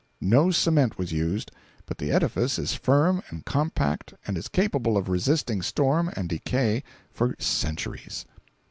[0.19, 1.51] No cement was used,
[1.85, 6.81] but the edifice is firm and compact and is capable of resisting storm and decay
[7.11, 8.25] for centuries.